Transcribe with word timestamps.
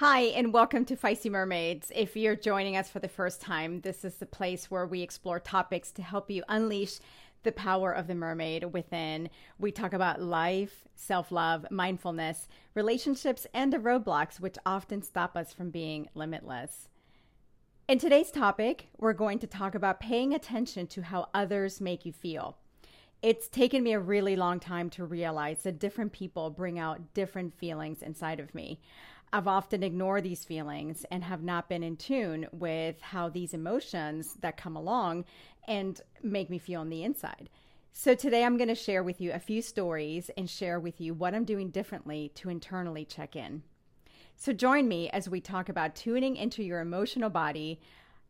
Hi, 0.00 0.20
and 0.20 0.52
welcome 0.52 0.84
to 0.84 0.96
Feisty 0.96 1.28
Mermaids. 1.28 1.90
If 1.92 2.14
you're 2.14 2.36
joining 2.36 2.76
us 2.76 2.88
for 2.88 3.00
the 3.00 3.08
first 3.08 3.40
time, 3.40 3.80
this 3.80 4.04
is 4.04 4.14
the 4.14 4.26
place 4.26 4.70
where 4.70 4.86
we 4.86 5.02
explore 5.02 5.40
topics 5.40 5.90
to 5.90 6.02
help 6.02 6.30
you 6.30 6.44
unleash 6.48 7.00
the 7.42 7.50
power 7.50 7.90
of 7.90 8.06
the 8.06 8.14
mermaid 8.14 8.72
within. 8.72 9.28
We 9.58 9.72
talk 9.72 9.92
about 9.92 10.22
life, 10.22 10.84
self 10.94 11.32
love, 11.32 11.66
mindfulness, 11.72 12.46
relationships, 12.76 13.44
and 13.52 13.72
the 13.72 13.78
roadblocks 13.78 14.38
which 14.38 14.54
often 14.64 15.02
stop 15.02 15.36
us 15.36 15.52
from 15.52 15.70
being 15.70 16.08
limitless. 16.14 16.88
In 17.88 17.98
today's 17.98 18.30
topic, 18.30 18.90
we're 18.98 19.12
going 19.14 19.40
to 19.40 19.48
talk 19.48 19.74
about 19.74 19.98
paying 19.98 20.32
attention 20.32 20.86
to 20.86 21.02
how 21.02 21.28
others 21.34 21.80
make 21.80 22.06
you 22.06 22.12
feel. 22.12 22.56
It's 23.20 23.48
taken 23.48 23.82
me 23.82 23.94
a 23.94 23.98
really 23.98 24.36
long 24.36 24.60
time 24.60 24.90
to 24.90 25.04
realize 25.04 25.64
that 25.64 25.80
different 25.80 26.12
people 26.12 26.50
bring 26.50 26.78
out 26.78 27.14
different 27.14 27.52
feelings 27.52 28.00
inside 28.00 28.38
of 28.38 28.54
me. 28.54 28.78
I've 29.32 29.48
often 29.48 29.82
ignored 29.82 30.24
these 30.24 30.44
feelings 30.44 31.04
and 31.10 31.22
have 31.22 31.42
not 31.42 31.68
been 31.68 31.82
in 31.82 31.96
tune 31.96 32.46
with 32.52 33.00
how 33.00 33.28
these 33.28 33.52
emotions 33.52 34.34
that 34.40 34.56
come 34.56 34.76
along 34.76 35.26
and 35.66 36.00
make 36.22 36.48
me 36.48 36.58
feel 36.58 36.80
on 36.80 36.88
the 36.88 37.04
inside. 37.04 37.50
So, 37.92 38.14
today 38.14 38.44
I'm 38.44 38.56
going 38.56 38.68
to 38.68 38.74
share 38.74 39.02
with 39.02 39.20
you 39.20 39.32
a 39.32 39.38
few 39.38 39.60
stories 39.60 40.30
and 40.36 40.48
share 40.48 40.78
with 40.78 41.00
you 41.00 41.14
what 41.14 41.34
I'm 41.34 41.44
doing 41.44 41.70
differently 41.70 42.30
to 42.36 42.48
internally 42.48 43.04
check 43.04 43.34
in. 43.34 43.62
So, 44.36 44.52
join 44.52 44.88
me 44.88 45.10
as 45.10 45.28
we 45.28 45.40
talk 45.40 45.68
about 45.68 45.96
tuning 45.96 46.36
into 46.36 46.62
your 46.62 46.80
emotional 46.80 47.28
body 47.28 47.80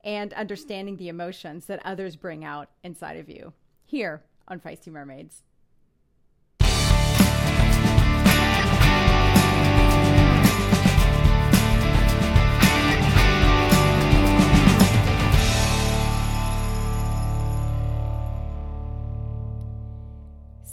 and 0.03 0.33
understanding 0.33 0.97
the 0.97 1.09
emotions 1.09 1.67
that 1.67 1.85
others 1.85 2.17
bring 2.17 2.45
out 2.45 2.71
inside 2.83 3.19
of 3.19 3.29
you 3.29 3.53
here 3.85 4.23
on 4.49 4.59
Feisty 4.59 4.89
Mermaids. 4.89 5.43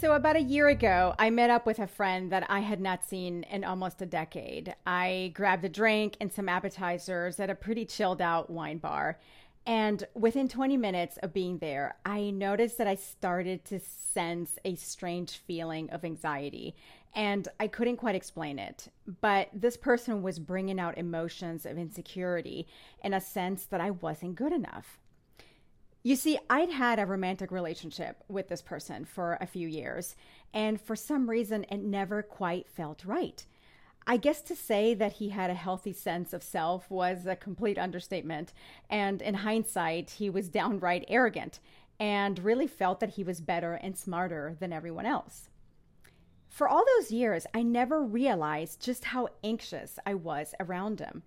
So, 0.05 0.13
about 0.13 0.35
a 0.35 0.43
year 0.43 0.67
ago, 0.67 1.15
I 1.17 1.31
met 1.31 1.49
up 1.49 1.65
with 1.65 1.79
a 1.79 1.87
friend 1.87 2.31
that 2.31 2.45
I 2.47 2.59
had 2.59 2.79
not 2.79 3.03
seen 3.03 3.41
in 3.49 3.63
almost 3.63 4.03
a 4.03 4.05
decade. 4.05 4.75
I 4.85 5.31
grabbed 5.33 5.65
a 5.65 5.69
drink 5.69 6.15
and 6.21 6.31
some 6.31 6.47
appetizers 6.47 7.39
at 7.39 7.49
a 7.49 7.55
pretty 7.55 7.85
chilled 7.85 8.21
out 8.21 8.51
wine 8.51 8.77
bar. 8.77 9.17
And 9.65 10.05
within 10.13 10.47
20 10.47 10.77
minutes 10.77 11.17
of 11.23 11.33
being 11.33 11.57
there, 11.57 11.95
I 12.05 12.29
noticed 12.29 12.77
that 12.77 12.85
I 12.85 12.93
started 12.93 13.65
to 13.65 13.79
sense 13.79 14.59
a 14.63 14.75
strange 14.75 15.39
feeling 15.39 15.89
of 15.89 16.05
anxiety. 16.05 16.75
And 17.15 17.47
I 17.59 17.65
couldn't 17.65 17.97
quite 17.97 18.13
explain 18.13 18.59
it. 18.59 18.89
But 19.21 19.49
this 19.55 19.75
person 19.75 20.21
was 20.21 20.37
bringing 20.37 20.79
out 20.79 20.99
emotions 20.99 21.65
of 21.65 21.79
insecurity 21.79 22.67
and 23.01 23.15
a 23.15 23.19
sense 23.19 23.65
that 23.65 23.81
I 23.81 23.89
wasn't 23.89 24.35
good 24.35 24.53
enough. 24.53 24.99
You 26.05 26.15
see, 26.15 26.37
I'd 26.51 26.69
had 26.69 26.99
a 26.99 27.05
romantic 27.07 27.51
relationship 27.51 28.23
with 28.27 28.47
this 28.47 28.61
person 28.61 29.05
for 29.05 29.39
a 29.41 29.47
few 29.47 29.67
years, 29.67 30.15
and 30.53 30.79
for 30.79 30.95
some 30.95 31.27
reason, 31.27 31.65
it 31.71 31.79
never 31.79 32.21
quite 32.21 32.69
felt 32.69 33.03
right. 33.05 33.43
I 34.05 34.17
guess 34.17 34.43
to 34.43 34.55
say 34.55 34.93
that 34.93 35.13
he 35.13 35.29
had 35.29 35.49
a 35.49 35.55
healthy 35.55 35.93
sense 35.93 36.31
of 36.31 36.43
self 36.43 36.91
was 36.91 37.25
a 37.25 37.35
complete 37.35 37.79
understatement, 37.79 38.53
and 38.87 39.19
in 39.19 39.33
hindsight, 39.33 40.11
he 40.11 40.29
was 40.29 40.47
downright 40.47 41.05
arrogant 41.07 41.59
and 41.99 42.37
really 42.37 42.67
felt 42.67 42.99
that 42.99 43.15
he 43.15 43.23
was 43.23 43.41
better 43.41 43.73
and 43.73 43.97
smarter 43.97 44.55
than 44.59 44.71
everyone 44.71 45.07
else. 45.07 45.49
For 46.47 46.67
all 46.69 46.85
those 46.85 47.09
years, 47.09 47.47
I 47.51 47.63
never 47.63 48.03
realized 48.03 48.79
just 48.79 49.05
how 49.05 49.29
anxious 49.43 49.97
I 50.05 50.13
was 50.13 50.53
around 50.59 50.99
him. 50.99 51.23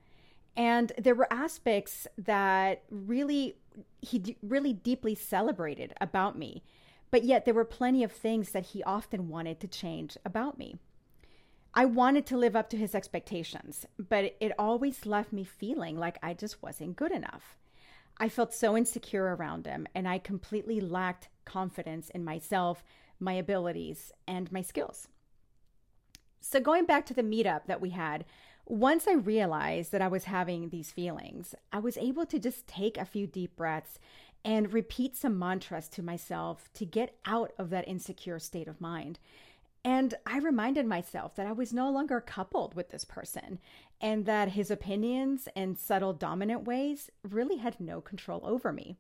And 0.59 0.92
there 0.98 1.14
were 1.14 1.33
aspects 1.33 2.09
that 2.19 2.83
really 2.91 3.56
he 4.03 4.19
d- 4.19 4.37
really 4.42 4.73
deeply 4.73 5.14
celebrated 5.14 5.95
about 6.01 6.37
me. 6.37 6.64
But 7.12 7.23
yet 7.23 7.45
there 7.45 7.55
were 7.55 7.64
plenty 7.64 8.02
of 8.02 8.11
things 8.11 8.51
that 8.51 8.67
he 8.67 8.83
often 8.83 9.29
wanted 9.29 9.61
to 9.61 9.68
change 9.68 10.18
about 10.24 10.58
me. 10.58 10.77
I 11.73 11.85
wanted 11.85 12.27
to 12.27 12.36
live 12.36 12.57
up 12.57 12.68
to 12.70 12.77
his 12.77 12.95
expectations, 12.95 13.86
but 13.98 14.35
it 14.41 14.52
always 14.58 15.07
left 15.07 15.33
me 15.33 15.45
feeling 15.45 15.97
like 15.97 16.18
I 16.23 16.35
just 16.35 16.61
wasn't 16.61 16.97
good 16.97 17.13
enough. 17.13 17.57
I 18.18 18.29
felt 18.29 18.52
so 18.52 18.77
insecure 18.77 19.36
around 19.36 19.64
him, 19.64 19.86
and 19.95 20.08
I 20.08 20.18
completely 20.18 20.80
lacked 20.80 21.29
confidence 21.45 22.11
in 22.11 22.24
myself, 22.24 22.83
my 23.20 23.35
abilities, 23.35 24.13
and 24.27 24.51
my 24.51 24.63
skills. 24.63 25.07
So, 26.41 26.58
going 26.58 26.85
back 26.85 27.07
to 27.07 27.14
the 27.14 27.23
meetup 27.23 27.67
that 27.67 27.80
we 27.80 27.91
had, 27.91 28.24
once 28.68 29.08
I 29.08 29.14
realized 29.14 29.92
that 29.92 30.02
I 30.02 30.08
was 30.08 30.24
having 30.24 30.68
these 30.68 30.92
feelings, 30.92 31.55
I 31.73 31.79
was 31.79 31.96
able 31.96 32.27
to 32.27 32.39
just 32.39 32.67
take 32.67 32.98
a 32.98 33.06
few 33.06 33.27
deep 33.27 33.56
breaths 33.56 33.98
and 34.45 34.73
repeat 34.73 35.17
some 35.17 35.39
mantras 35.39 35.89
to 35.89 36.02
myself 36.02 36.68
to 36.74 36.84
get 36.84 37.17
out 37.24 37.52
of 37.58 37.70
that 37.70 37.89
insecure 37.89 38.39
state 38.39 38.68
of 38.68 38.80
mind. 38.80 39.18
And 39.84 40.14
I 40.27 40.39
reminded 40.39 40.86
myself 40.86 41.34
that 41.36 41.46
I 41.46 41.52
was 41.52 41.73
no 41.73 41.90
longer 41.90 42.20
coupled 42.20 42.74
with 42.74 42.90
this 42.90 43.05
person 43.05 43.58
and 44.02 44.27
that 44.27 44.51
his 44.51 44.70
opinions 44.70 45.48
and 45.56 45.79
subtle 45.79 46.12
dominant 46.12 46.64
ways 46.64 47.11
really 47.23 47.56
had 47.56 47.80
no 47.80 48.02
control 48.02 48.42
over 48.45 48.70
me. 48.70 48.96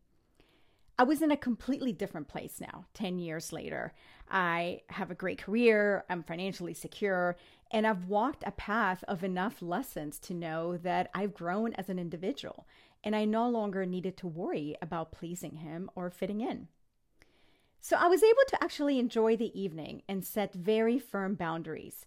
I 1.00 1.04
was 1.04 1.22
in 1.22 1.30
a 1.30 1.36
completely 1.36 1.92
different 1.92 2.26
place 2.26 2.60
now, 2.60 2.86
10 2.94 3.20
years 3.20 3.52
later. 3.52 3.92
I 4.28 4.82
have 4.88 5.12
a 5.12 5.14
great 5.14 5.38
career, 5.38 6.04
I'm 6.10 6.24
financially 6.24 6.74
secure, 6.74 7.36
and 7.70 7.86
I've 7.86 8.06
walked 8.06 8.42
a 8.44 8.50
path 8.50 9.04
of 9.06 9.22
enough 9.22 9.62
lessons 9.62 10.18
to 10.20 10.34
know 10.34 10.76
that 10.78 11.08
I've 11.14 11.34
grown 11.34 11.72
as 11.74 11.88
an 11.88 12.00
individual 12.00 12.66
and 13.04 13.14
I 13.14 13.24
no 13.24 13.48
longer 13.48 13.86
needed 13.86 14.16
to 14.18 14.26
worry 14.26 14.76
about 14.82 15.12
pleasing 15.12 15.56
him 15.56 15.88
or 15.94 16.10
fitting 16.10 16.40
in. 16.40 16.66
So 17.80 17.96
I 17.96 18.08
was 18.08 18.24
able 18.24 18.42
to 18.48 18.62
actually 18.62 18.98
enjoy 18.98 19.36
the 19.36 19.58
evening 19.58 20.02
and 20.08 20.24
set 20.24 20.52
very 20.52 20.98
firm 20.98 21.34
boundaries, 21.34 22.06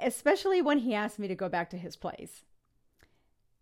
especially 0.00 0.60
when 0.60 0.78
he 0.78 0.94
asked 0.94 1.20
me 1.20 1.28
to 1.28 1.36
go 1.36 1.48
back 1.48 1.70
to 1.70 1.78
his 1.78 1.94
place. 1.94 2.42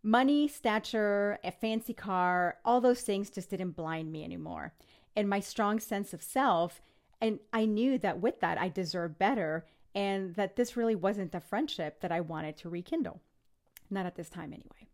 Money, 0.03 0.49
stature, 0.49 1.39
a 1.45 1.51
fancy 1.51 1.93
car, 1.93 2.57
all 2.65 2.81
those 2.81 3.03
things 3.03 3.31
just 3.31 3.51
didn't 3.51 3.73
blind 3.73 4.11
me 4.11 4.25
anymore. 4.25 4.73
And 5.15 5.29
my 5.29 5.41
strong 5.41 5.79
sense 5.79 6.15
of 6.15 6.23
self, 6.23 6.81
and 7.21 7.39
I 7.53 7.67
knew 7.67 7.99
that 7.99 8.21
with 8.21 8.41
that, 8.41 8.59
I 8.59 8.69
deserved 8.69 9.19
better 9.19 9.67
and 9.95 10.35
that 10.37 10.57
this 10.57 10.77
really 10.77 10.95
wasn't 10.95 11.33
the 11.33 11.41
friendship 11.41 12.01
that 12.01 12.13
I 12.13 12.21
wanted 12.21 12.57
to 12.59 12.71
rekindle. 12.71 13.21
Not 13.91 14.07
at 14.07 14.15
this 14.15 14.31
time, 14.31 14.53
anyway. 14.53 14.89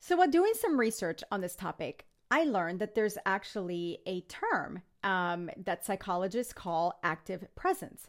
So, 0.00 0.16
while 0.16 0.28
doing 0.28 0.52
some 0.54 0.80
research 0.80 1.22
on 1.30 1.40
this 1.40 1.54
topic, 1.54 2.06
I 2.30 2.44
learned 2.44 2.80
that 2.80 2.94
there's 2.94 3.18
actually 3.26 3.98
a 4.06 4.22
term 4.22 4.82
um, 5.04 5.50
that 5.56 5.84
psychologists 5.84 6.52
call 6.52 6.98
active 7.02 7.46
presence. 7.54 8.08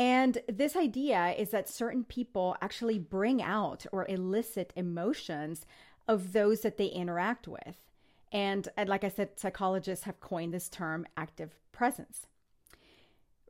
And 0.00 0.38
this 0.48 0.76
idea 0.76 1.34
is 1.36 1.50
that 1.50 1.68
certain 1.68 2.04
people 2.04 2.56
actually 2.62 2.98
bring 2.98 3.42
out 3.42 3.84
or 3.92 4.06
elicit 4.08 4.72
emotions 4.74 5.66
of 6.08 6.32
those 6.32 6.62
that 6.62 6.78
they 6.78 6.86
interact 6.86 7.46
with. 7.46 7.76
And, 8.32 8.66
and 8.78 8.88
like 8.88 9.04
I 9.04 9.10
said, 9.10 9.38
psychologists 9.38 10.06
have 10.06 10.18
coined 10.18 10.54
this 10.54 10.70
term 10.70 11.06
active 11.18 11.58
presence. 11.70 12.26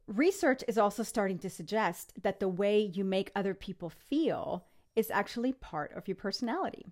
Research 0.08 0.64
is 0.66 0.76
also 0.76 1.04
starting 1.04 1.38
to 1.38 1.48
suggest 1.48 2.14
that 2.20 2.40
the 2.40 2.48
way 2.48 2.80
you 2.80 3.04
make 3.04 3.30
other 3.36 3.54
people 3.54 3.88
feel 3.88 4.64
is 4.96 5.08
actually 5.08 5.52
part 5.52 5.92
of 5.92 6.08
your 6.08 6.16
personality. 6.16 6.86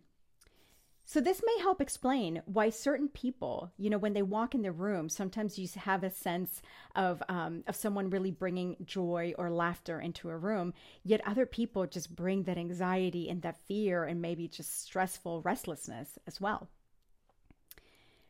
So, 1.11 1.23
this 1.23 1.41
may 1.43 1.57
help 1.63 1.81
explain 1.81 2.43
why 2.45 2.69
certain 2.69 3.09
people, 3.09 3.73
you 3.79 3.89
know, 3.89 3.97
when 3.97 4.13
they 4.13 4.21
walk 4.21 4.55
in 4.55 4.61
the 4.61 4.71
room, 4.71 5.09
sometimes 5.09 5.59
you 5.59 5.67
have 5.75 6.05
a 6.05 6.11
sense 6.11 6.61
of, 6.95 7.23
um, 7.31 7.65
of 7.67 7.75
someone 7.77 8.11
really 8.11 8.31
bringing 8.31 8.77
joy 8.85 9.33
or 9.39 9.51
laughter 9.51 10.03
into 10.03 10.29
a 10.29 10.37
room, 10.37 10.75
yet 11.05 11.27
other 11.27 11.47
people 11.47 11.87
just 11.87 12.15
bring 12.15 12.43
that 12.43 12.59
anxiety 12.59 13.31
and 13.31 13.41
that 13.41 13.57
fear 13.57 14.05
and 14.05 14.21
maybe 14.21 14.49
just 14.49 14.83
stressful 14.83 15.41
restlessness 15.41 16.19
as 16.27 16.43
well. 16.43 16.69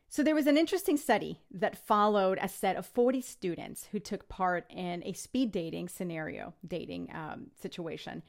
So, 0.07 0.23
there 0.23 0.33
was 0.33 0.47
an 0.47 0.57
interesting 0.57 0.95
study 0.95 1.41
that 1.51 1.85
followed 1.85 2.39
a 2.41 2.47
set 2.47 2.77
of 2.77 2.85
40 2.85 3.19
students 3.19 3.89
who 3.91 3.99
took 3.99 4.29
part 4.29 4.65
in 4.69 5.03
a 5.03 5.11
speed 5.11 5.51
dating 5.51 5.89
scenario, 5.89 6.53
dating 6.65 7.11
um, 7.13 7.47
situation. 7.61 8.23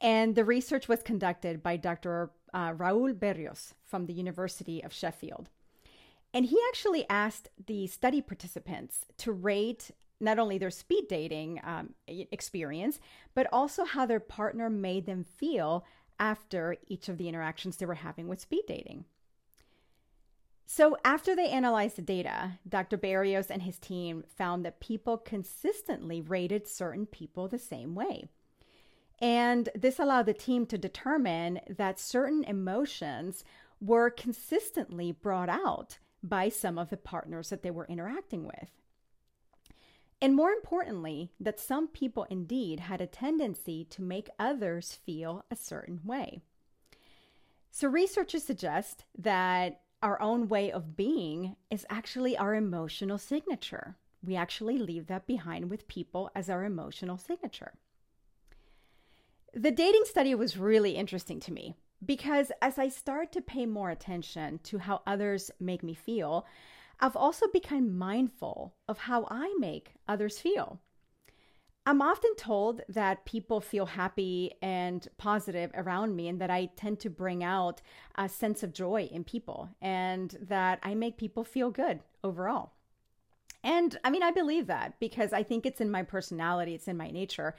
And 0.00 0.34
the 0.34 0.44
research 0.44 0.88
was 0.88 1.02
conducted 1.02 1.62
by 1.62 1.76
Dr 1.76 2.30
uh, 2.52 2.72
Raul 2.72 3.14
Berrios 3.14 3.72
from 3.84 4.06
the 4.06 4.12
University 4.12 4.82
of 4.82 4.92
Sheffield. 4.92 5.48
And 6.34 6.46
he 6.46 6.58
actually 6.68 7.08
asked 7.08 7.48
the 7.66 7.86
study 7.86 8.20
participants 8.20 9.06
to 9.18 9.32
rate 9.32 9.90
not 10.20 10.38
only 10.38 10.58
their 10.58 10.70
speed 10.70 11.06
dating 11.08 11.60
um, 11.64 11.94
experience, 12.06 13.00
but 13.34 13.46
also 13.52 13.84
how 13.84 14.06
their 14.06 14.20
partner 14.20 14.70
made 14.70 15.06
them 15.06 15.24
feel 15.24 15.84
after 16.18 16.76
each 16.88 17.08
of 17.08 17.18
the 17.18 17.28
interactions 17.28 17.76
they 17.76 17.86
were 17.86 17.94
having 17.94 18.28
with 18.28 18.40
speed 18.40 18.64
dating. 18.66 19.04
So, 20.68 20.96
after 21.04 21.36
they 21.36 21.48
analyzed 21.48 21.96
the 21.96 22.02
data, 22.02 22.58
Dr. 22.68 22.98
Berrios 22.98 23.50
and 23.50 23.62
his 23.62 23.78
team 23.78 24.24
found 24.36 24.64
that 24.64 24.80
people 24.80 25.16
consistently 25.16 26.20
rated 26.20 26.66
certain 26.66 27.06
people 27.06 27.46
the 27.46 27.58
same 27.58 27.94
way. 27.94 28.24
And 29.18 29.68
this 29.74 29.98
allowed 29.98 30.26
the 30.26 30.34
team 30.34 30.66
to 30.66 30.78
determine 30.78 31.60
that 31.68 31.98
certain 31.98 32.44
emotions 32.44 33.44
were 33.80 34.10
consistently 34.10 35.12
brought 35.12 35.48
out 35.48 35.98
by 36.22 36.48
some 36.48 36.78
of 36.78 36.90
the 36.90 36.96
partners 36.96 37.50
that 37.50 37.62
they 37.62 37.70
were 37.70 37.86
interacting 37.86 38.44
with. 38.44 38.70
And 40.20 40.34
more 40.34 40.50
importantly, 40.50 41.30
that 41.38 41.60
some 41.60 41.88
people 41.88 42.26
indeed 42.30 42.80
had 42.80 43.00
a 43.00 43.06
tendency 43.06 43.84
to 43.90 44.02
make 44.02 44.30
others 44.38 44.92
feel 44.92 45.44
a 45.50 45.56
certain 45.56 46.00
way. 46.04 46.40
So, 47.70 47.88
researchers 47.88 48.42
suggest 48.42 49.04
that 49.18 49.82
our 50.02 50.20
own 50.20 50.48
way 50.48 50.72
of 50.72 50.96
being 50.96 51.56
is 51.70 51.86
actually 51.90 52.36
our 52.36 52.54
emotional 52.54 53.18
signature. 53.18 53.96
We 54.22 54.36
actually 54.36 54.78
leave 54.78 55.06
that 55.08 55.26
behind 55.26 55.68
with 55.68 55.88
people 55.88 56.30
as 56.34 56.48
our 56.48 56.64
emotional 56.64 57.18
signature. 57.18 57.74
The 59.58 59.70
dating 59.70 60.02
study 60.04 60.34
was 60.34 60.58
really 60.58 60.96
interesting 60.96 61.40
to 61.40 61.52
me 61.52 61.76
because 62.04 62.52
as 62.60 62.78
I 62.78 62.90
start 62.90 63.32
to 63.32 63.40
pay 63.40 63.64
more 63.64 63.88
attention 63.88 64.60
to 64.64 64.76
how 64.76 65.00
others 65.06 65.50
make 65.58 65.82
me 65.82 65.94
feel, 65.94 66.44
I've 67.00 67.16
also 67.16 67.46
become 67.48 67.96
mindful 67.96 68.74
of 68.86 68.98
how 68.98 69.26
I 69.30 69.54
make 69.58 69.94
others 70.06 70.38
feel. 70.38 70.78
I'm 71.86 72.02
often 72.02 72.36
told 72.36 72.82
that 72.90 73.24
people 73.24 73.62
feel 73.62 73.86
happy 73.86 74.52
and 74.60 75.08
positive 75.16 75.70
around 75.72 76.14
me, 76.14 76.28
and 76.28 76.38
that 76.42 76.50
I 76.50 76.66
tend 76.76 77.00
to 77.00 77.08
bring 77.08 77.42
out 77.42 77.80
a 78.16 78.28
sense 78.28 78.62
of 78.62 78.74
joy 78.74 79.08
in 79.10 79.24
people, 79.24 79.70
and 79.80 80.36
that 80.48 80.80
I 80.82 80.94
make 80.94 81.16
people 81.16 81.44
feel 81.44 81.70
good 81.70 82.00
overall. 82.22 82.72
And 83.64 83.98
I 84.04 84.10
mean, 84.10 84.22
I 84.22 84.30
believe 84.30 84.66
that 84.66 85.00
because 85.00 85.32
I 85.32 85.42
think 85.42 85.64
it's 85.64 85.80
in 85.80 85.90
my 85.90 86.02
personality, 86.02 86.74
it's 86.74 86.88
in 86.88 86.96
my 86.96 87.10
nature. 87.10 87.56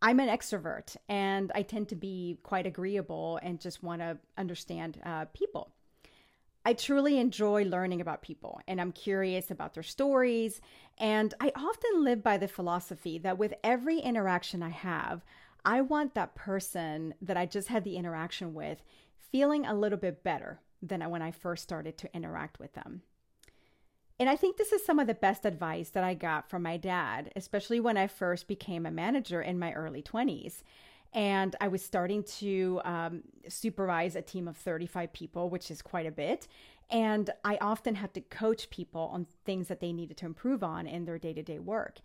I'm 0.00 0.20
an 0.20 0.28
extrovert 0.28 0.96
and 1.08 1.50
I 1.54 1.62
tend 1.62 1.88
to 1.88 1.96
be 1.96 2.38
quite 2.42 2.66
agreeable 2.66 3.40
and 3.42 3.60
just 3.60 3.82
want 3.82 4.00
to 4.00 4.18
understand 4.36 5.00
uh, 5.04 5.24
people. 5.26 5.72
I 6.64 6.74
truly 6.74 7.18
enjoy 7.18 7.64
learning 7.64 8.00
about 8.00 8.22
people 8.22 8.60
and 8.68 8.80
I'm 8.80 8.92
curious 8.92 9.50
about 9.50 9.74
their 9.74 9.82
stories. 9.82 10.60
And 10.98 11.34
I 11.40 11.50
often 11.56 12.04
live 12.04 12.22
by 12.22 12.36
the 12.36 12.48
philosophy 12.48 13.18
that 13.18 13.38
with 13.38 13.54
every 13.64 13.98
interaction 13.98 14.62
I 14.62 14.70
have, 14.70 15.24
I 15.64 15.80
want 15.80 16.14
that 16.14 16.34
person 16.34 17.14
that 17.22 17.36
I 17.36 17.46
just 17.46 17.68
had 17.68 17.84
the 17.84 17.96
interaction 17.96 18.54
with 18.54 18.82
feeling 19.16 19.66
a 19.66 19.74
little 19.74 19.98
bit 19.98 20.22
better 20.22 20.60
than 20.80 21.08
when 21.10 21.22
I 21.22 21.32
first 21.32 21.62
started 21.62 21.98
to 21.98 22.14
interact 22.14 22.60
with 22.60 22.72
them. 22.74 23.02
And 24.20 24.28
I 24.28 24.34
think 24.34 24.56
this 24.56 24.72
is 24.72 24.84
some 24.84 24.98
of 24.98 25.06
the 25.06 25.14
best 25.14 25.44
advice 25.44 25.90
that 25.90 26.02
I 26.02 26.14
got 26.14 26.50
from 26.50 26.62
my 26.62 26.76
dad, 26.76 27.30
especially 27.36 27.78
when 27.78 27.96
I 27.96 28.08
first 28.08 28.48
became 28.48 28.84
a 28.84 28.90
manager 28.90 29.40
in 29.40 29.58
my 29.58 29.72
early 29.72 30.02
20s. 30.02 30.62
And 31.14 31.54
I 31.60 31.68
was 31.68 31.84
starting 31.84 32.24
to 32.24 32.80
um, 32.84 33.22
supervise 33.48 34.16
a 34.16 34.22
team 34.22 34.48
of 34.48 34.56
35 34.56 35.12
people, 35.12 35.48
which 35.48 35.70
is 35.70 35.82
quite 35.82 36.06
a 36.06 36.10
bit. 36.10 36.48
And 36.90 37.30
I 37.44 37.58
often 37.60 37.94
had 37.94 38.12
to 38.14 38.20
coach 38.20 38.70
people 38.70 39.10
on 39.12 39.26
things 39.44 39.68
that 39.68 39.80
they 39.80 39.92
needed 39.92 40.16
to 40.18 40.26
improve 40.26 40.64
on 40.64 40.86
in 40.86 41.04
their 41.04 41.18
day 41.18 41.32
to 41.34 41.42
day 41.42 41.58
work. 41.58 42.00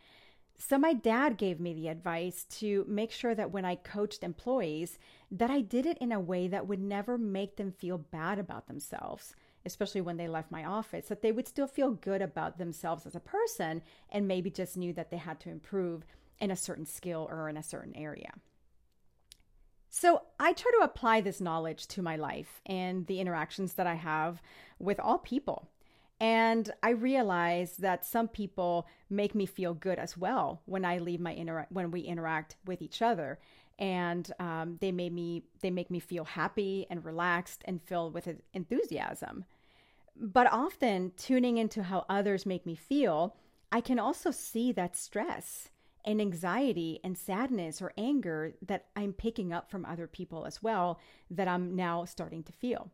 So 0.57 0.77
my 0.77 0.93
dad 0.93 1.37
gave 1.37 1.59
me 1.59 1.73
the 1.73 1.87
advice 1.87 2.45
to 2.59 2.85
make 2.87 3.11
sure 3.11 3.33
that 3.33 3.51
when 3.51 3.65
I 3.65 3.75
coached 3.75 4.23
employees 4.23 4.99
that 5.31 5.49
I 5.49 5.61
did 5.61 5.85
it 5.85 5.97
in 5.97 6.11
a 6.11 6.19
way 6.19 6.47
that 6.47 6.67
would 6.67 6.79
never 6.79 7.17
make 7.17 7.57
them 7.57 7.71
feel 7.71 7.97
bad 7.97 8.37
about 8.37 8.67
themselves 8.67 9.33
especially 9.65 10.01
when 10.01 10.17
they 10.17 10.27
left 10.27 10.51
my 10.51 10.63
office, 10.63 11.07
that 11.07 11.21
they 11.21 11.31
would 11.31 11.47
still 11.47 11.67
feel 11.67 11.91
good 11.91 12.21
about 12.21 12.57
themselves 12.57 13.05
as 13.05 13.15
a 13.15 13.19
person 13.19 13.81
and 14.09 14.27
maybe 14.27 14.49
just 14.49 14.77
knew 14.77 14.93
that 14.93 15.09
they 15.09 15.17
had 15.17 15.39
to 15.41 15.49
improve 15.49 16.05
in 16.39 16.51
a 16.51 16.55
certain 16.55 16.85
skill 16.85 17.27
or 17.29 17.49
in 17.49 17.57
a 17.57 17.63
certain 17.63 17.95
area. 17.95 18.33
So 19.89 20.23
I 20.39 20.53
try 20.53 20.71
to 20.71 20.83
apply 20.83 21.21
this 21.21 21.39
knowledge 21.39 21.87
to 21.89 22.01
my 22.01 22.15
life 22.15 22.61
and 22.65 23.05
the 23.05 23.19
interactions 23.19 23.73
that 23.73 23.85
I 23.85 23.93
have 23.93 24.41
with 24.79 24.99
all 24.99 25.19
people. 25.19 25.69
And 26.19 26.71
I 26.81 26.91
realize 26.91 27.77
that 27.77 28.05
some 28.05 28.27
people 28.27 28.87
make 29.09 29.35
me 29.35 29.45
feel 29.45 29.73
good 29.73 29.99
as 29.99 30.17
well 30.17 30.61
when 30.65 30.85
I 30.85 30.97
leave 30.97 31.19
my 31.19 31.33
inter- 31.33 31.67
when 31.69 31.91
we 31.91 32.01
interact 32.01 32.55
with 32.65 32.81
each 32.81 33.01
other, 33.01 33.39
and 33.77 34.31
um, 34.39 34.77
they 34.79 34.91
made 34.91 35.13
me 35.13 35.43
they 35.61 35.71
make 35.71 35.91
me 35.91 35.99
feel 35.99 36.23
happy 36.25 36.85
and 36.89 37.03
relaxed 37.03 37.61
and 37.65 37.81
filled 37.81 38.13
with 38.13 38.29
enthusiasm. 38.53 39.45
But 40.15 40.51
often 40.51 41.11
tuning 41.17 41.57
into 41.57 41.83
how 41.83 42.05
others 42.07 42.45
make 42.45 42.65
me 42.65 42.75
feel, 42.75 43.35
I 43.71 43.81
can 43.81 43.99
also 43.99 44.31
see 44.31 44.71
that 44.73 44.95
stress 44.95 45.69
and 46.05 46.21
anxiety 46.21 46.99
and 47.03 47.17
sadness 47.17 47.81
or 47.81 47.93
anger 47.97 48.53
that 48.61 48.87
I'm 48.95 49.13
picking 49.13 49.53
up 49.53 49.69
from 49.69 49.85
other 49.85 50.07
people 50.07 50.45
as 50.45 50.61
well 50.61 50.99
that 51.31 51.47
I'm 51.47 51.75
now 51.75 52.05
starting 52.05 52.43
to 52.43 52.51
feel. 52.51 52.91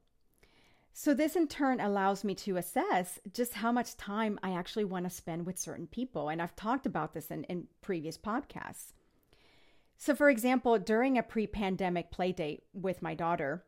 So, 0.93 1.13
this 1.13 1.35
in 1.35 1.47
turn 1.47 1.79
allows 1.79 2.23
me 2.23 2.35
to 2.35 2.57
assess 2.57 3.19
just 3.31 3.53
how 3.53 3.71
much 3.71 3.95
time 3.95 4.39
I 4.43 4.51
actually 4.51 4.85
want 4.85 5.05
to 5.05 5.09
spend 5.09 5.45
with 5.45 5.57
certain 5.57 5.87
people. 5.87 6.29
And 6.29 6.41
I've 6.41 6.55
talked 6.55 6.85
about 6.85 7.13
this 7.13 7.27
in, 7.27 7.43
in 7.45 7.67
previous 7.81 8.17
podcasts. 8.17 8.93
So, 9.97 10.15
for 10.15 10.29
example, 10.29 10.77
during 10.79 11.17
a 11.17 11.23
pre 11.23 11.47
pandemic 11.47 12.11
play 12.11 12.31
date 12.31 12.63
with 12.73 13.01
my 13.01 13.13
daughter, 13.13 13.63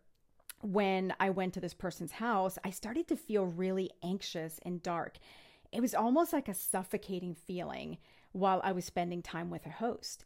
when 0.62 1.13
I 1.19 1.30
went 1.30 1.54
to 1.56 1.60
this 1.60 1.74
person's 1.74 2.13
house, 2.13 2.58
I 2.63 2.69
started 2.69 3.08
to 3.08 3.16
feel 3.16 3.46
really 3.46 3.92
anxious 4.04 4.60
and 4.63 4.81
dark. 4.81 5.18
It 5.72 5.81
was 5.81 5.96
almost 5.96 6.34
like 6.34 6.48
a 6.48 6.54
suffocating 6.54 7.36
feeling 7.36 7.98
while 8.31 8.62
I 8.63 8.72
was 8.72 8.86
spending 8.86 9.22
time 9.22 9.50
with 9.50 9.66
a 9.66 9.69
host. 9.69 10.25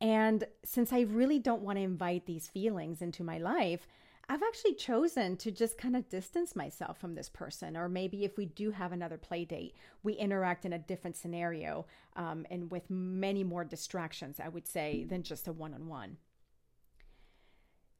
And 0.00 0.44
since 0.64 0.92
I 0.92 1.00
really 1.00 1.38
don't 1.38 1.62
want 1.62 1.78
to 1.78 1.82
invite 1.82 2.26
these 2.26 2.48
feelings 2.48 3.00
into 3.00 3.24
my 3.24 3.38
life, 3.38 3.86
I've 4.28 4.42
actually 4.42 4.74
chosen 4.74 5.36
to 5.38 5.52
just 5.52 5.78
kind 5.78 5.94
of 5.94 6.08
distance 6.08 6.56
myself 6.56 6.98
from 6.98 7.14
this 7.14 7.28
person. 7.28 7.76
Or 7.76 7.88
maybe 7.88 8.24
if 8.24 8.36
we 8.36 8.46
do 8.46 8.72
have 8.72 8.92
another 8.92 9.16
play 9.16 9.44
date, 9.44 9.74
we 10.02 10.14
interact 10.14 10.64
in 10.64 10.72
a 10.72 10.78
different 10.78 11.16
scenario 11.16 11.86
um, 12.16 12.44
and 12.50 12.70
with 12.70 12.90
many 12.90 13.44
more 13.44 13.64
distractions, 13.64 14.40
I 14.40 14.48
would 14.48 14.66
say, 14.66 15.04
than 15.04 15.22
just 15.22 15.46
a 15.46 15.52
one 15.52 15.74
on 15.74 15.86
one. 15.86 16.16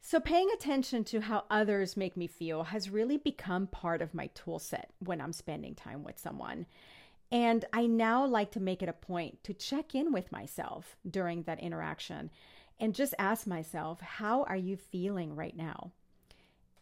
So, 0.08 0.20
paying 0.20 0.48
attention 0.54 1.02
to 1.06 1.20
how 1.20 1.46
others 1.50 1.96
make 1.96 2.16
me 2.16 2.28
feel 2.28 2.62
has 2.62 2.88
really 2.88 3.16
become 3.16 3.66
part 3.66 4.00
of 4.00 4.14
my 4.14 4.28
tool 4.28 4.60
set 4.60 4.92
when 5.00 5.20
I'm 5.20 5.32
spending 5.32 5.74
time 5.74 6.04
with 6.04 6.16
someone. 6.16 6.66
And 7.32 7.64
I 7.72 7.88
now 7.88 8.24
like 8.24 8.52
to 8.52 8.60
make 8.60 8.84
it 8.84 8.88
a 8.88 8.92
point 8.92 9.42
to 9.42 9.52
check 9.52 9.96
in 9.96 10.12
with 10.12 10.30
myself 10.30 10.96
during 11.10 11.42
that 11.42 11.58
interaction 11.58 12.30
and 12.78 12.94
just 12.94 13.14
ask 13.18 13.48
myself, 13.48 14.00
how 14.00 14.44
are 14.44 14.56
you 14.56 14.76
feeling 14.76 15.34
right 15.34 15.56
now? 15.56 15.90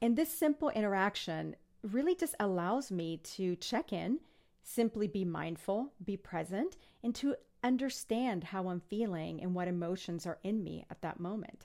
And 0.03 0.17
this 0.17 0.29
simple 0.29 0.69
interaction 0.69 1.56
really 1.81 2.15
just 2.15 2.34
allows 2.39 2.91
me 2.91 3.17
to 3.37 3.56
check 3.56 3.91
in, 3.91 4.20
simply 4.63 5.06
be 5.06 5.25
mindful, 5.25 5.94
be 6.05 6.19
present, 6.19 6.77
and 7.03 7.15
to 7.15 7.37
understand 7.63 8.44
how 8.44 8.69
I'm 8.69 8.81
feeling 8.81 9.41
and 9.41 9.55
what 9.55 9.67
emotions 9.67 10.27
are 10.27 10.41
in 10.44 10.63
me 10.63 10.84
at 10.91 11.01
that 11.01 11.19
moment. 11.19 11.65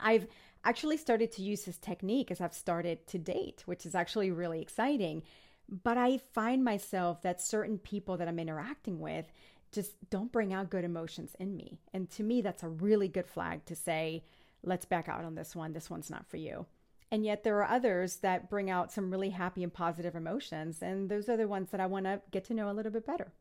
I've 0.00 0.26
actually 0.64 0.96
started 0.96 1.32
to 1.32 1.42
use 1.42 1.64
this 1.64 1.78
technique 1.78 2.30
as 2.30 2.40
I've 2.40 2.54
started 2.54 3.06
to 3.08 3.18
date, 3.18 3.62
which 3.66 3.86
is 3.86 3.94
actually 3.94 4.30
really 4.30 4.60
exciting. 4.60 5.22
But 5.68 5.98
I 5.98 6.18
find 6.32 6.64
myself 6.64 7.22
that 7.22 7.40
certain 7.40 7.78
people 7.78 8.16
that 8.16 8.28
I'm 8.28 8.38
interacting 8.38 9.00
with 9.00 9.30
just 9.70 9.92
don't 10.10 10.32
bring 10.32 10.52
out 10.52 10.70
good 10.70 10.84
emotions 10.84 11.36
in 11.38 11.56
me. 11.56 11.78
And 11.92 12.10
to 12.12 12.22
me, 12.22 12.40
that's 12.40 12.62
a 12.62 12.68
really 12.68 13.08
good 13.08 13.26
flag 13.26 13.64
to 13.66 13.76
say, 13.76 14.24
let's 14.62 14.86
back 14.86 15.08
out 15.08 15.24
on 15.24 15.34
this 15.34 15.54
one. 15.54 15.72
This 15.72 15.90
one's 15.90 16.10
not 16.10 16.26
for 16.26 16.38
you. 16.38 16.66
And 17.10 17.24
yet 17.24 17.42
there 17.42 17.56
are 17.62 17.70
others 17.70 18.16
that 18.16 18.50
bring 18.50 18.70
out 18.70 18.92
some 18.92 19.10
really 19.10 19.30
happy 19.30 19.62
and 19.62 19.72
positive 19.72 20.14
emotions. 20.14 20.82
And 20.82 21.08
those 21.08 21.28
are 21.28 21.36
the 21.36 21.48
ones 21.48 21.70
that 21.70 21.80
I 21.80 21.86
want 21.86 22.04
to 22.06 22.20
get 22.30 22.44
to 22.46 22.54
know 22.54 22.70
a 22.70 22.72
little 22.72 22.92
bit 22.92 23.06
better. 23.06 23.32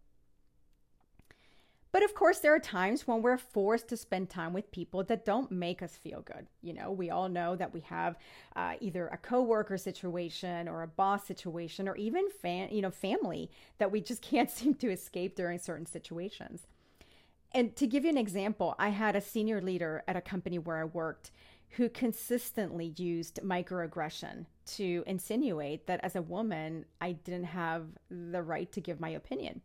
But 1.97 2.03
of 2.03 2.13
course, 2.13 2.37
there 2.37 2.53
are 2.53 2.59
times 2.59 3.07
when 3.07 3.23
we're 3.23 3.39
forced 3.39 3.87
to 3.87 3.97
spend 3.97 4.29
time 4.29 4.53
with 4.53 4.69
people 4.69 5.03
that 5.05 5.25
don't 5.25 5.51
make 5.51 5.81
us 5.81 5.97
feel 5.97 6.21
good. 6.21 6.45
You 6.61 6.73
know, 6.73 6.91
we 6.91 7.09
all 7.09 7.27
know 7.27 7.55
that 7.55 7.73
we 7.73 7.79
have 7.79 8.17
uh, 8.55 8.75
either 8.79 9.07
a 9.07 9.17
coworker 9.17 9.79
situation 9.79 10.67
or 10.67 10.83
a 10.83 10.87
boss 10.87 11.25
situation, 11.25 11.87
or 11.87 11.95
even 11.95 12.29
fan, 12.29 12.69
you 12.69 12.83
know, 12.83 12.91
family 12.91 13.49
that 13.79 13.91
we 13.91 13.99
just 13.99 14.21
can't 14.31 14.51
seem 14.51 14.75
to 14.75 14.91
escape 14.91 15.35
during 15.35 15.57
certain 15.57 15.87
situations. 15.87 16.67
And 17.51 17.75
to 17.77 17.87
give 17.87 18.03
you 18.03 18.11
an 18.11 18.17
example, 18.17 18.75
I 18.77 18.89
had 18.89 19.15
a 19.15 19.19
senior 19.19 19.59
leader 19.59 20.03
at 20.07 20.15
a 20.15 20.21
company 20.21 20.59
where 20.59 20.77
I 20.77 20.83
worked 20.83 21.31
who 21.69 21.89
consistently 21.89 22.93
used 22.97 23.39
microaggression 23.43 24.45
to 24.75 25.03
insinuate 25.07 25.87
that 25.87 26.01
as 26.03 26.15
a 26.15 26.21
woman, 26.21 26.85
I 27.01 27.13
didn't 27.13 27.45
have 27.45 27.87
the 28.11 28.43
right 28.43 28.71
to 28.73 28.81
give 28.81 28.99
my 28.99 29.09
opinion. 29.09 29.61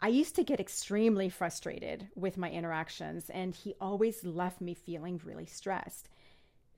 I 0.00 0.08
used 0.08 0.36
to 0.36 0.44
get 0.44 0.60
extremely 0.60 1.28
frustrated 1.28 2.08
with 2.14 2.36
my 2.36 2.50
interactions, 2.50 3.30
and 3.30 3.54
he 3.54 3.74
always 3.80 4.24
left 4.24 4.60
me 4.60 4.74
feeling 4.74 5.20
really 5.24 5.46
stressed. 5.46 6.10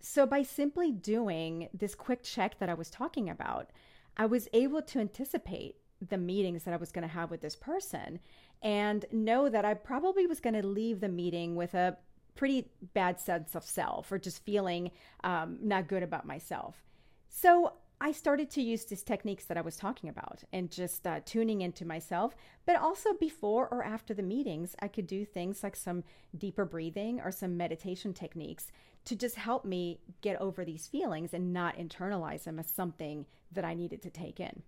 So, 0.00 0.24
by 0.24 0.42
simply 0.42 0.92
doing 0.92 1.68
this 1.74 1.96
quick 1.96 2.22
check 2.22 2.58
that 2.60 2.68
I 2.68 2.74
was 2.74 2.90
talking 2.90 3.28
about, 3.28 3.70
I 4.16 4.26
was 4.26 4.48
able 4.52 4.82
to 4.82 5.00
anticipate 5.00 5.76
the 6.06 6.18
meetings 6.18 6.62
that 6.62 6.74
I 6.74 6.76
was 6.76 6.92
going 6.92 7.06
to 7.06 7.12
have 7.12 7.30
with 7.30 7.40
this 7.40 7.56
person 7.56 8.20
and 8.62 9.04
know 9.10 9.48
that 9.48 9.64
I 9.64 9.74
probably 9.74 10.26
was 10.26 10.40
going 10.40 10.54
to 10.54 10.66
leave 10.66 11.00
the 11.00 11.08
meeting 11.08 11.56
with 11.56 11.74
a 11.74 11.96
pretty 12.36 12.70
bad 12.94 13.18
sense 13.18 13.56
of 13.56 13.64
self 13.64 14.12
or 14.12 14.18
just 14.18 14.44
feeling 14.44 14.92
um, 15.24 15.58
not 15.60 15.88
good 15.88 16.04
about 16.04 16.24
myself. 16.24 16.84
So 17.28 17.72
I 18.00 18.12
started 18.12 18.48
to 18.50 18.62
use 18.62 18.84
these 18.84 19.02
techniques 19.02 19.44
that 19.46 19.56
I 19.56 19.60
was 19.62 19.76
talking 19.76 20.08
about 20.08 20.44
and 20.52 20.70
just 20.70 21.06
uh, 21.06 21.20
tuning 21.24 21.62
into 21.62 21.84
myself. 21.84 22.36
But 22.64 22.76
also 22.76 23.14
before 23.14 23.68
or 23.68 23.82
after 23.82 24.14
the 24.14 24.22
meetings, 24.22 24.76
I 24.80 24.88
could 24.88 25.06
do 25.06 25.24
things 25.24 25.62
like 25.62 25.74
some 25.74 26.04
deeper 26.36 26.64
breathing 26.64 27.20
or 27.20 27.32
some 27.32 27.56
meditation 27.56 28.14
techniques 28.14 28.70
to 29.06 29.16
just 29.16 29.34
help 29.34 29.64
me 29.64 29.98
get 30.20 30.40
over 30.40 30.64
these 30.64 30.86
feelings 30.86 31.34
and 31.34 31.52
not 31.52 31.76
internalize 31.76 32.44
them 32.44 32.58
as 32.58 32.68
something 32.68 33.26
that 33.50 33.64
I 33.64 33.74
needed 33.74 34.02
to 34.02 34.10
take 34.10 34.38
in. 34.38 34.62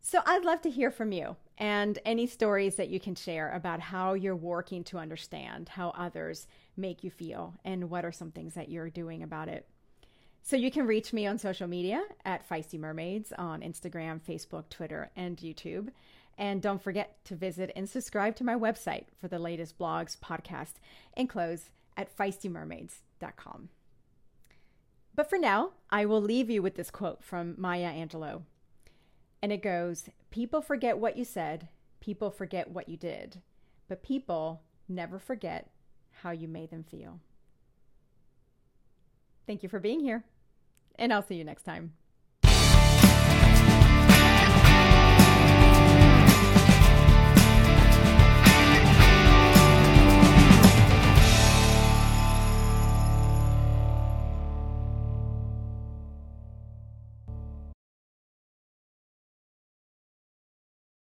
So 0.00 0.20
I'd 0.24 0.44
love 0.44 0.60
to 0.62 0.70
hear 0.70 0.90
from 0.90 1.12
you 1.12 1.36
and 1.58 1.98
any 2.04 2.26
stories 2.26 2.76
that 2.76 2.90
you 2.90 3.00
can 3.00 3.14
share 3.14 3.50
about 3.50 3.80
how 3.80 4.14
you're 4.14 4.36
working 4.36 4.84
to 4.84 4.98
understand 4.98 5.70
how 5.70 5.90
others 5.90 6.46
make 6.76 7.02
you 7.02 7.10
feel 7.10 7.54
and 7.64 7.90
what 7.90 8.04
are 8.04 8.12
some 8.12 8.30
things 8.30 8.54
that 8.54 8.68
you're 8.68 8.90
doing 8.90 9.22
about 9.22 9.48
it. 9.48 9.66
So 10.46 10.56
you 10.56 10.70
can 10.70 10.86
reach 10.86 11.14
me 11.14 11.26
on 11.26 11.38
social 11.38 11.66
media 11.66 12.04
at 12.26 12.46
Feisty 12.46 12.78
Mermaids 12.78 13.32
on 13.38 13.62
Instagram, 13.62 14.20
Facebook, 14.20 14.68
Twitter, 14.68 15.10
and 15.16 15.38
YouTube. 15.38 15.88
And 16.36 16.60
don't 16.60 16.82
forget 16.82 17.16
to 17.24 17.34
visit 17.34 17.72
and 17.74 17.88
subscribe 17.88 18.36
to 18.36 18.44
my 18.44 18.54
website 18.54 19.04
for 19.18 19.26
the 19.26 19.38
latest 19.38 19.78
blogs, 19.78 20.18
podcasts, 20.18 20.74
and 21.16 21.30
clothes 21.30 21.70
at 21.96 22.14
feistymermaids.com. 22.14 23.70
But 25.14 25.30
for 25.30 25.38
now, 25.38 25.70
I 25.88 26.04
will 26.04 26.20
leave 26.20 26.50
you 26.50 26.60
with 26.60 26.74
this 26.74 26.90
quote 26.90 27.24
from 27.24 27.54
Maya 27.56 27.90
Angelou. 27.90 28.42
And 29.40 29.50
it 29.50 29.62
goes 29.62 30.10
People 30.30 30.60
forget 30.60 30.98
what 30.98 31.16
you 31.16 31.24
said, 31.24 31.68
people 32.00 32.30
forget 32.30 32.70
what 32.70 32.90
you 32.90 32.98
did, 32.98 33.40
but 33.88 34.02
people 34.02 34.60
never 34.90 35.18
forget 35.18 35.70
how 36.22 36.32
you 36.32 36.48
made 36.48 36.68
them 36.68 36.84
feel. 36.84 37.20
Thank 39.46 39.62
you 39.62 39.68
for 39.68 39.78
being 39.78 40.00
here, 40.00 40.24
and 40.96 41.12
I'll 41.12 41.26
see 41.26 41.34
you 41.34 41.44
next 41.44 41.64
time. 41.64 41.92